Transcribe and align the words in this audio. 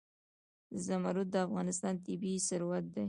زمرد 0.85 1.27
د 1.33 1.35
افغانستان 1.47 1.95
طبعي 2.05 2.35
ثروت 2.47 2.85
دی. 2.93 2.99